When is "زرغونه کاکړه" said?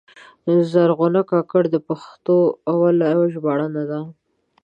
0.71-1.67